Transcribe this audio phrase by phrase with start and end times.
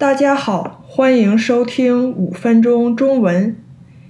[0.00, 3.54] 大家好，欢迎收听五分钟中文。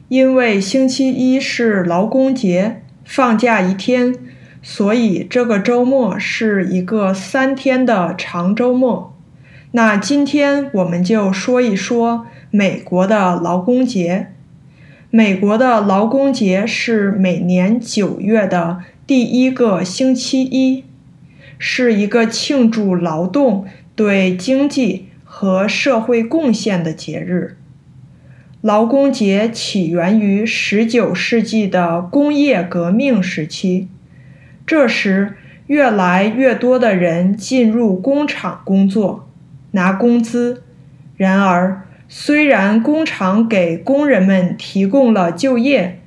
[0.06, 4.14] 因为星期一是劳工节，放假一天，
[4.62, 9.18] 所以这个周末是一个三天的长周末。
[9.72, 14.29] 那今天我们就说一说美国的劳工节。
[15.11, 18.79] 美国的劳工节是每年九月的
[19.09, 20.84] 第一个星期一，
[21.59, 23.64] 是一个庆祝劳动
[23.96, 27.57] 对经济和社会贡献的节日。
[28.61, 33.86] 劳工节起源于19世纪的工业革命时期，
[34.66, 35.34] 这时
[35.69, 39.30] 越来越多的人进入工厂工作，
[39.70, 40.64] 拿工资。
[41.16, 46.00] 然而，虽然工厂给工人们提供了就业，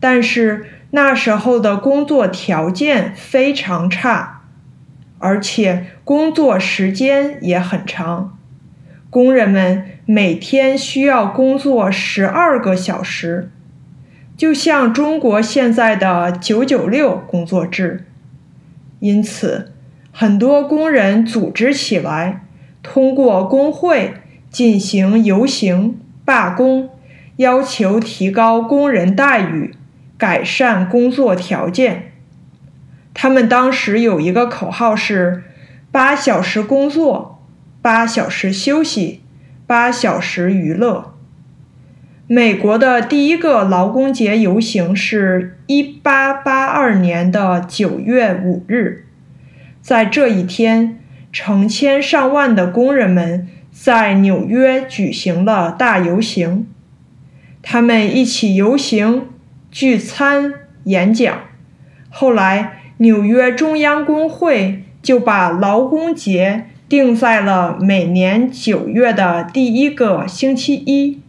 [0.00, 4.40] 但是那时候的工作条件非常差，
[5.18, 8.38] 而且工作时间也很长。
[9.12, 13.50] 工人们每天需要工作十二个小时，
[14.38, 18.06] 就像中国现在的“九九六”工作制。
[19.00, 19.72] 因此，
[20.12, 22.46] 很多工人组织起来，
[22.82, 24.14] 通过工会
[24.48, 26.88] 进行游行、罢工，
[27.36, 29.74] 要求提高工人待遇，
[30.16, 32.12] 改善工作条件。
[33.12, 35.42] 他们当时有一个口号是
[35.92, 37.28] ：“八小时工作。”
[37.82, 39.22] 八小时休息，
[39.66, 41.14] 八小时娱乐。
[42.28, 49.06] 美国的第一个劳工节游行是一八八二年的九月五日，
[49.80, 51.00] 在这一天，
[51.32, 56.68] 成千上万的工人们在纽约举行了大游行。
[57.62, 59.26] 他们一起游行、
[59.72, 61.36] 聚餐、演讲。
[62.08, 66.66] 后来，纽约中央工会就把劳工节。
[66.92, 71.22] 定在了每年九月的第一个星期一。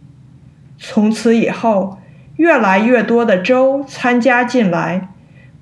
[0.76, 1.96] 从此以后，
[2.36, 5.08] 越来越多的州参加进来，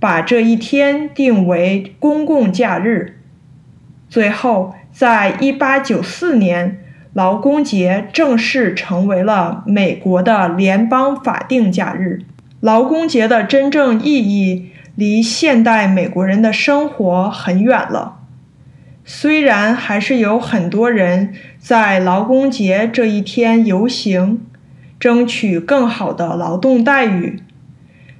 [0.00, 3.20] 把这一天定为公共假日。
[4.08, 6.80] 最后，在一八九四年，
[7.12, 12.22] 劳工节正式成为了美国的联邦法定假日。
[12.58, 18.16] 劳工节的真正意义离现代美国人的生活很远了。
[19.04, 24.40] 虽然还是有很多人在劳工节这一天游行，
[25.00, 27.40] 争取更好的劳动待遇，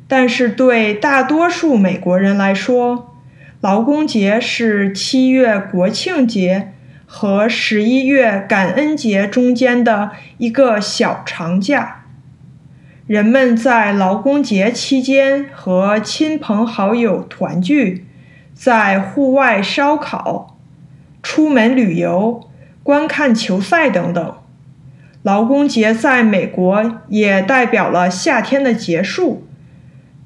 [0.09, 3.15] 但是对大多数美国人来说，
[3.61, 6.73] 劳工节是七月国庆节
[7.07, 12.07] 和十一月感恩节中间的一个小长假。
[13.07, 18.07] 人们在劳工节期间和亲朋好友团聚，
[18.53, 20.52] 在户外烧烤。
[21.33, 22.43] 出门旅游、
[22.83, 24.35] 观看球赛等等，
[25.23, 29.47] 劳工节在美国也代表了夏天的结束。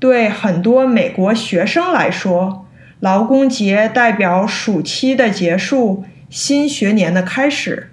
[0.01, 2.67] 对很多美国学生来说，
[2.99, 7.93] 劳工节代表暑期的结束，新学年的开始。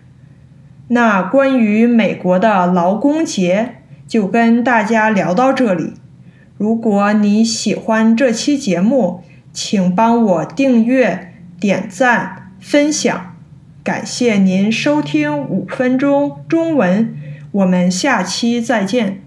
[0.88, 3.76] 那关于美国的劳工节，
[4.08, 5.94] 就跟大家聊到这里。
[6.58, 9.22] 如果你喜欢这期节目，
[9.54, 12.43] 请帮我订阅、点赞。
[12.64, 13.36] 分享，
[13.84, 17.14] 感谢您收听五分钟中文，
[17.52, 19.22] 我们下期再见。